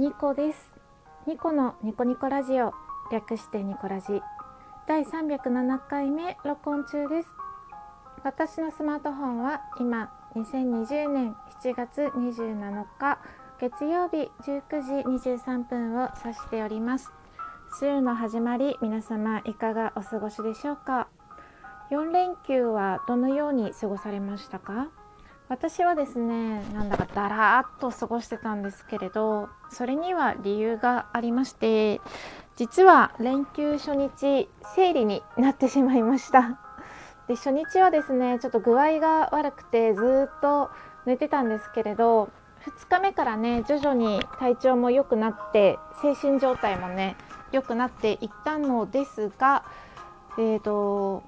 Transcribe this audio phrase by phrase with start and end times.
[0.00, 0.72] ニコです。
[1.26, 2.72] ニコのニコニコラジオ
[3.12, 4.22] 略してニコラジ。
[4.88, 7.28] 第307回目録音中です。
[8.24, 13.18] 私のスマートフォンは今2020年7月27日
[13.60, 17.12] 月曜日19時23分を指しております。
[17.78, 21.08] 週の始まり皆様いかがお過ごしでしょうか
[21.90, 24.88] ？4連休はどのように過ごされましたか？
[25.50, 32.00] 私はですねなんだかだらーっと過ごしてたんですけれどそれには理由がありまして
[32.54, 36.60] 実は連休初日生理になってしまいました。
[37.26, 40.70] で初日はですねちょっと具合が悪くてずっと
[41.04, 42.30] 寝てたんですけれど
[42.64, 47.16] 2日目からね徐々に体調も良くなって精神状態もね
[47.50, 49.64] 良くなっていったのですが
[50.38, 51.24] えーと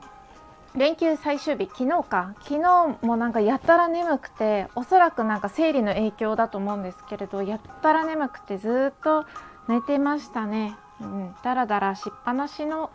[0.74, 2.34] 連休最終日昨日か。
[2.40, 9.26] 昨日もなんかやたら眠くておそらくなんか生理の影響だと思うんですけれどやったら眠くてずっと
[9.68, 12.90] 寝てましたね、うん、だらだらしっぱなしの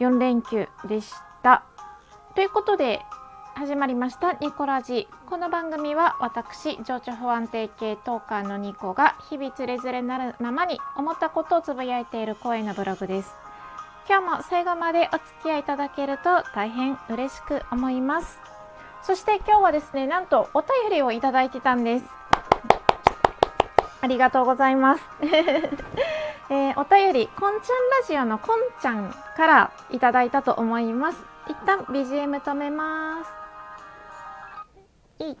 [0.00, 1.64] 4連休でした。
[2.34, 3.02] ということで
[3.54, 5.06] 始まりましたニコラジ。
[5.26, 13.47] この番組は私情緒不安定系トーカーのニコが日々つれづれなるままに思ったことをつぶやいている声のブログです。
[14.08, 18.38] 今日も最後までお付き合いいただけると大変嬉しく思います。
[19.02, 22.06] そして今日はですねなんとお便りをいただいてたんです。
[24.00, 25.04] ありがとうございます、
[26.48, 31.22] えー、お便りこんちゃんラジオのこんちゃんからいただいたと思います。
[31.46, 33.32] 一旦 BGM 止めます。
[35.18, 35.36] いい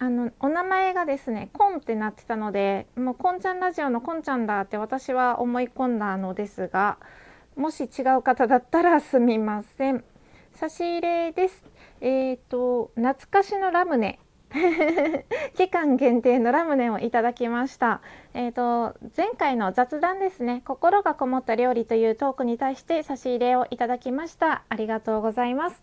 [0.00, 6.98] あのお名前がですねコンってなってたのでもうこんちゃんラジオのこんちゃんだって私は思い込んだのですが
[7.58, 10.04] もし違う方だったらすみません。
[10.52, 11.64] 差し入れです。
[12.00, 14.20] えっ、ー、と懐かしのラムネ
[15.56, 18.00] 期間限定のラムネをいただきました。
[18.32, 18.54] えっ、ー、
[18.92, 20.62] と前回の雑談ですね。
[20.66, 24.62] 心がこもった料理というトークに対して差し入れをいただきました。
[24.68, 25.82] ありがとうございます。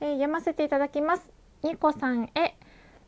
[0.00, 1.30] えー、読ませていただきます。
[1.62, 2.56] ニコさんへ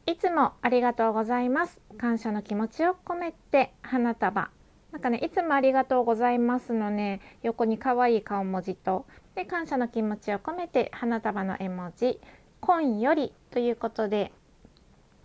[0.06, 1.80] いつもありがとうございます。
[1.98, 4.50] 感謝の気持ちを込めて花束
[4.96, 12.18] なんかね、いつもありがとうございますのね、横に可愛い顔文字と、で、感謝の気持ちを込めて花束の絵文字、
[12.62, 14.32] こんよりということで、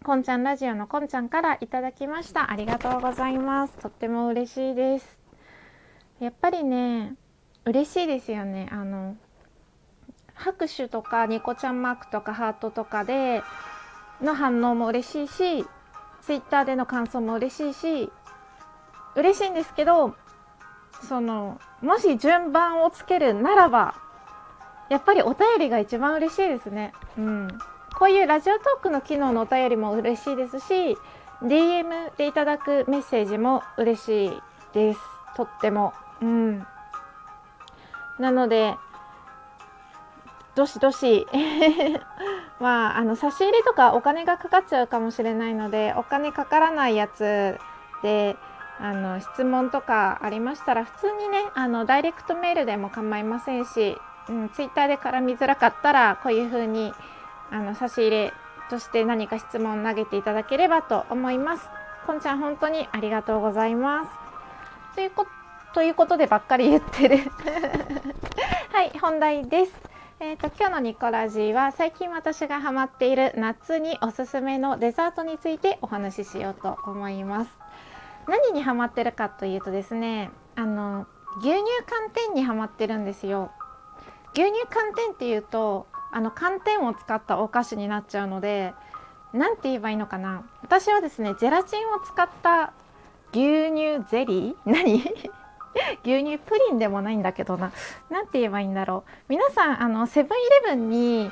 [0.03, 2.51] こんちゃんラジオのこんちゃんからいただきました。
[2.51, 3.77] ありがとうございます。
[3.77, 5.21] とっても嬉しいです。
[6.19, 7.15] やっぱりね、
[7.63, 8.67] 嬉しいですよね。
[8.73, 9.15] あの、
[10.33, 13.41] 拍手とかニコちゃんマークとかハートとかで
[14.21, 15.65] の反応も嬉しいし、
[16.19, 18.11] ツイッターでの感想も嬉しいし、
[19.15, 20.15] 嬉しいんですけど
[21.07, 23.95] そのもし順番をつけるならば
[24.89, 26.91] やっぱりお便りが一番嬉しいですね。
[27.17, 27.47] うん、
[27.97, 30.97] こういうラジオトークの機能のお便りも嬉しいですし
[31.41, 34.41] DM でいただくメッセージも嬉しい
[34.73, 34.99] です
[35.35, 35.93] とっても。
[36.21, 36.67] うん、
[38.19, 38.75] なので
[40.55, 41.25] どしどし
[42.59, 47.57] まああの差し入れとかお金がかかっちゃうかもしれないのでお金かからないやつ
[48.03, 48.35] で
[48.81, 53.95] あの質問とかありましたら普通にねあのダイレクトメールでも構いませんし、
[54.27, 56.91] うん、ツイッターで絡みづらかったらこういう風に
[57.51, 58.33] あの差し入れ
[58.71, 61.69] として何か質問投げていただければと思います。
[62.07, 64.11] こんちゃん本当にありがとうございます。
[64.95, 65.27] というこ
[65.73, 67.17] ということでばっかり言ってる
[68.73, 69.91] はい本題です。
[70.19, 77.60] えー、と今日のニコラジーは最近私がハマっている夏におすすめのデザートについてお話ししようと思います。
[78.27, 81.07] 何にハマってるかというとですねあの
[81.39, 83.51] 牛乳寒天にハマってるんですよ。
[84.33, 88.73] 牛乳寒天っていうとあの寒天を使ったお菓子になっちゃうので
[89.33, 90.43] 何て言えばいいのかな。
[90.61, 92.73] 私はですねゼラチンを使った
[93.31, 94.55] 牛乳ゼリー？
[94.69, 95.03] 何？
[96.03, 97.71] 牛乳プリンでもないんだけどな。
[98.09, 99.11] 何て言えばいいんだろう。
[99.29, 101.31] 皆さんあのセブンイレブンに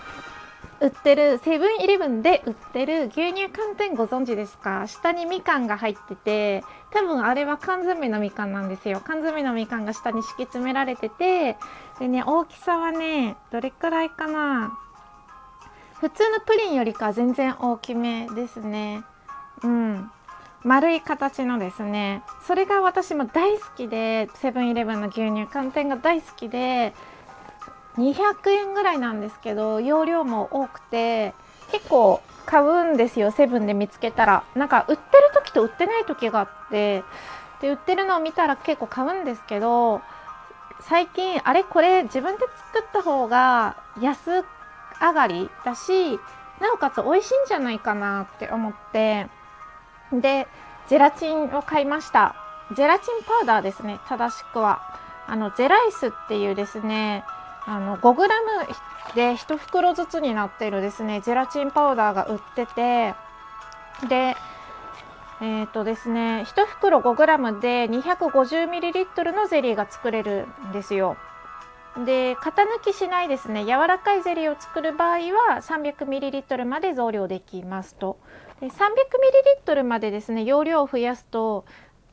[0.82, 4.88] 売ってるセブンイレブンで売ってる牛乳寒天ご存知ですか？
[4.88, 9.02] 下にみかんが入ってて多分あれは缶詰のみかんなんですよ。
[9.04, 11.58] 缶詰のみかんが下に敷き詰められてて
[12.00, 14.78] でね大きさはねどれくらいかな？
[16.00, 19.04] 普通のプリンよりか全然大きめですね。
[19.64, 20.12] うん。
[20.64, 22.22] 丸い形のですね。
[22.46, 26.94] それが私も大好きでセブンイレブンの牛乳寒天が大好きで
[27.98, 31.34] 200円ぐらいなんですけど容量も多くて
[31.72, 34.44] 結構買うんですよセブンで見つけたら。
[34.56, 37.04] なんか売ってる時と売ってない時があって
[37.62, 40.02] で売ってるのを見たら結構買うんですけど
[40.82, 44.46] 最近あれこれ自分で作った方が安
[45.02, 46.20] 上がりだし
[46.62, 49.28] なおかつ美味しいんじゃないかなって思って
[50.12, 50.48] で
[50.88, 52.36] ゼラチンを買いました。
[52.76, 54.82] ゼラチンパウダーですね正しくは。
[55.28, 57.24] あのゼライスっていうですね
[57.70, 58.28] あの 5g
[59.16, 63.14] で1袋ずつになってるですねゼラチンパウダーが売ってて
[64.10, 64.36] で
[65.42, 71.16] えーとですね、1袋 5g で 250ml のゼリーが作れるんですよ。
[72.06, 78.20] で型抜きしないですね柔らかいゼリーを作る場合は 300ml まで増量できますと
[78.62, 81.66] で 300ml までですね容量を増やすと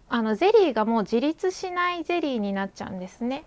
[0.08, 3.44] あのゼリーがもう自立しないゼリーになっちゃうんですね。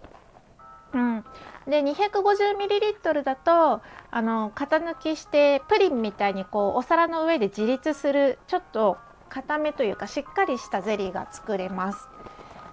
[0.93, 1.25] うん、
[1.67, 3.81] で 250ml だと
[4.11, 8.97] あの型抜きしてプリンみたいにこうお皿の上で自立するちょっと
[9.29, 12.09] 固めというかしっかりしたゼリーが作れます。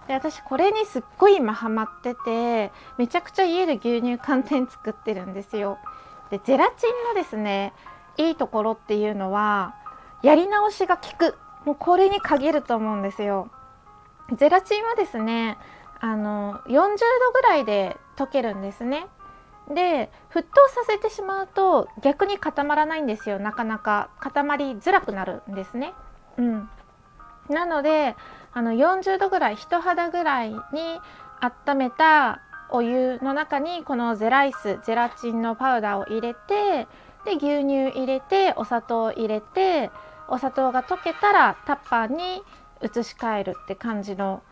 [0.09, 5.79] で私これにすっごい今ハマっててめちゃくちゃ家で牛乳寒天作ってるんですよ。
[6.31, 7.73] でゼラチンのですね
[8.17, 9.75] いいところっていうのは
[10.23, 11.35] やり直しが効く
[11.65, 13.51] もうこれに限ると思うんですよ。
[14.37, 15.59] ゼラチンはですね
[16.01, 19.07] あの40度ぐらいで溶けるんですね。
[19.69, 25.93] で沸騰させてしまうと逆に固まらないんですよなかなか固まりづらくなるんですね。
[26.39, 26.71] うん、
[27.49, 28.15] なので
[28.53, 30.61] あの40度ぐらい人肌ぐらいに
[31.41, 32.41] 温めた
[32.71, 36.87] お湯の中にこのゼライスゼラチンのパウダーを入れて
[37.25, 39.91] で牛乳入れてお砂糖を入れて
[40.29, 42.43] お砂糖が溶けたらタッパーに
[42.83, 44.43] 移し替えるって感じの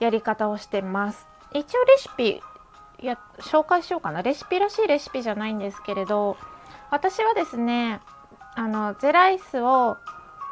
[0.00, 1.26] やり方をしてます。
[1.52, 2.40] 一応レシピ
[3.00, 4.22] や紹介しようかな。
[4.22, 6.36] レシピらしいレシピじゃないんですけれど
[6.90, 8.00] 私はですね
[8.54, 9.96] あのゼライスを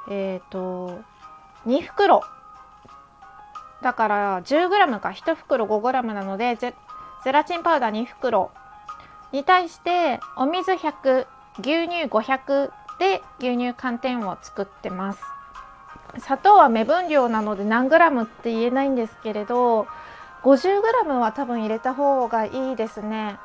[0.09, 1.01] えっ、ー、と
[1.67, 2.23] 2袋。
[3.83, 5.09] だから 10g か。
[5.11, 6.75] 1袋 5g なのでゼ
[7.33, 8.51] ラチンパウダー2袋。
[9.33, 11.27] に対してお水100
[11.61, 15.23] 牛乳500で牛乳寒天を作ってます。
[16.19, 19.87] 砂糖は目分量なので何グラムって言えないんですけれど
[20.43, 23.39] 50g は多分入れた方がいいですね。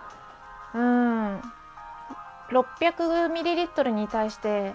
[0.74, 1.42] うん。
[2.50, 4.74] 600ml に対して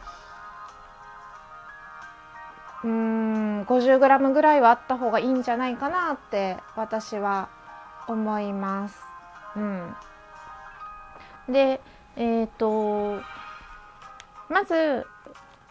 [2.84, 7.48] うん 50g ぐらいはあった方がいいんじゃないかなって私は
[8.08, 9.00] 思います。
[9.56, 9.94] うん、
[11.48, 11.80] で
[12.16, 13.22] えっ、ー、と
[14.48, 15.06] まず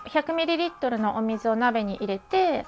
[0.05, 2.65] 100ml のお水を鍋に入れて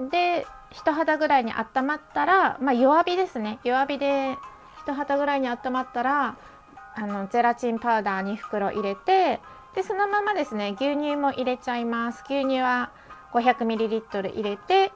[0.00, 3.58] で人肌ぐらいに温まったら、まあ、弱火ですね。
[3.64, 4.36] 弱火で
[4.82, 6.36] 人肌ぐらいに温まったら
[6.94, 9.40] あのゼラチンパウダー2袋入れて
[9.74, 12.22] でそのままですね牛乳も入れちゃいます。
[12.26, 12.90] 牛乳は
[13.32, 14.92] 500ml 入れてで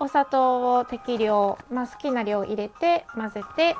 [0.00, 3.76] お砂糖を適量、まあ、好きな量入れて混ぜて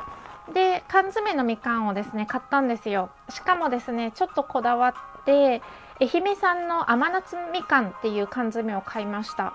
[0.52, 3.11] で缶詰のみかんをですね買ったんですよ。
[3.29, 5.62] しかもですねちょっとこだわって
[6.02, 9.54] 愛媛産の甘夏みかんっていう缶詰を買いました。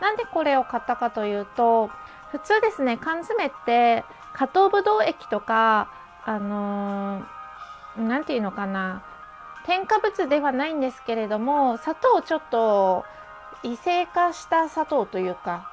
[0.00, 1.88] なんでこれを買ったかというと
[2.30, 4.04] 普通ですね缶詰って
[4.34, 5.88] 加糖ぶどう液とか
[6.26, 7.24] あの
[7.96, 9.02] 何、ー、て言うのかな
[9.64, 13.04] 添加物ではないんですけれども砂糖をちょっと
[13.62, 15.70] 異性化した砂糖というか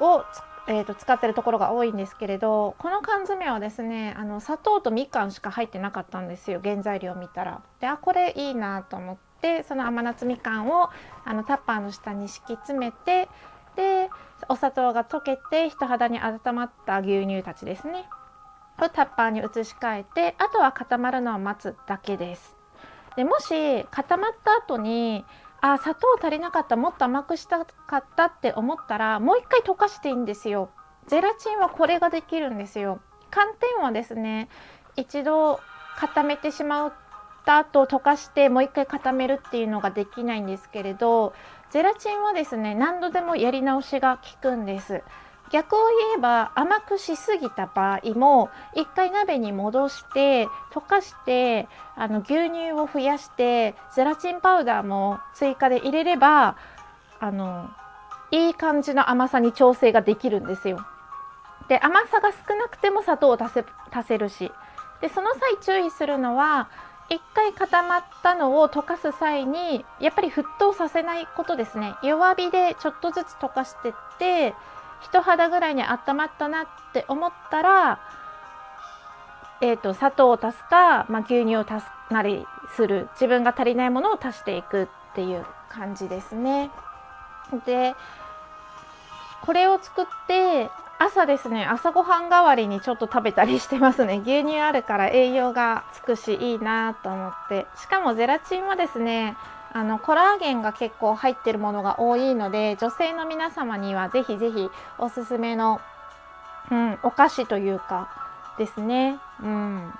[0.00, 0.24] を、
[0.70, 7.62] えーと、使ってるところが多いんですけれどこの缶詰はですねあの砂糖とみかんしか入ってなかったんですよ原材料見たら。
[7.80, 10.90] であこれいいなと思ってその甘夏みかんを
[11.24, 13.30] あのタッパーの下に敷き詰めて
[13.76, 14.10] で
[14.50, 18.04] お砂糖が溶けて人肌に温まった牛乳たちですね
[18.78, 22.56] をタッパーに移し替えてあとは固まるのを待つだけです。
[23.16, 25.24] でもし固まった後に
[25.60, 30.70] あ砂糖足りなかったもっと甘くしたかったって思ったらもう一回溶かしていいんですよ。
[31.06, 33.00] ゼラチンはこれができるんですよ。
[33.30, 34.48] 寒天はですね
[34.96, 35.60] 一度
[35.96, 36.92] 固めてしまっ
[37.44, 41.34] た後溶かしてもう一回固めるっていうのができないんですけれど
[41.70, 45.02] ゼラチンはですね何度でもやり直しが効くんです。
[45.50, 45.78] 逆を
[46.10, 56.56] 言えば甘くしすぎた場合も一回鍋に戻して溶かしてあの牛乳を増やしてゼラチンパウダーも追加で入れれば
[57.20, 57.68] あの
[58.30, 60.84] いい感じの甘さに調整ができるんですよ。
[61.68, 64.50] で甘さが少なくても砂糖を足せ足せるし
[65.00, 66.68] でその際注意するのは
[67.10, 74.54] 一回固まったのを溶かす際にやっぱり沸騰させないことですね弱火でちょっとずつ溶かしてって
[75.00, 78.00] 人肌ぐらいに温まったなって思ったら、
[79.60, 86.70] えーと、砂糖を足すか、まあ、牛乳を足すなりする自分が足りないものを足していくっていう感じですね。
[87.66, 87.94] で
[89.42, 99.36] これを作って朝ですね朝ごはん代わりにちょっと食べたりしてますね牛乳あるから栄養がつくしいいなと思ってしかもゼラチンはですね
[99.72, 105.80] あのコラーゲンが結構入ってるものが多いので女性の皆様にはぜひぜひおすすめの、
[106.70, 108.10] うん、お菓子というか
[108.58, 109.18] ですね。
[109.42, 109.92] うん、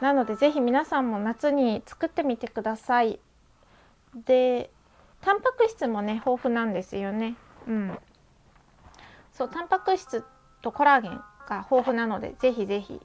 [0.00, 3.20] なのでぜひ皆さんも夏に作ってみてください。
[4.26, 4.70] で
[5.20, 7.36] タンパク質もね豊富なんですよね。
[7.66, 7.98] うん、
[9.32, 10.24] そうタンパク質
[10.62, 13.00] とコラーゲンが豊富なのでぜひぜひ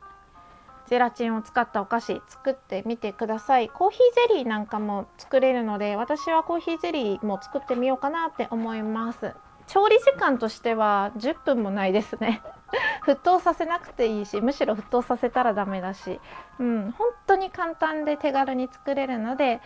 [0.89, 3.69] ゼラチンを使ったお菓子作ってみてください。
[3.69, 9.33] コーヒーゼリーなんかも作れるので私はコーヒーゼリーも作ってみようかなって思います。
[9.67, 12.41] 調理時間としては10分もないですね。
[13.05, 16.19] 沸騰させなくていいしむしろ沸騰させたらダメだし。
[16.59, 19.61] うん本当に簡単で手軽に作れるので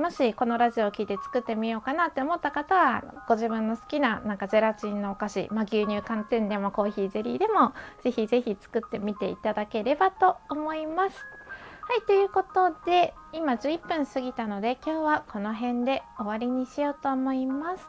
[0.00, 11.16] もしこのラジオを聴いて作ってみようかなって思った方はご自分の好きななんかゼラチンのお菓子、まあ、牛乳寒天でもコーヒーゼリーでもぜひぜひ作ってみていただければと思います。
[11.82, 17.86] はいということで今11分過ぎたので今日はこの辺で終わりにしようと思います。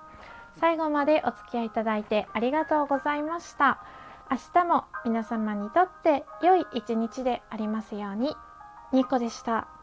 [0.59, 3.81] 最後までお付き合いいただいてありがとうございました。
[4.29, 8.35] 明日も皆様にとって良い一日でありますように。
[8.91, 9.80] ニコでした。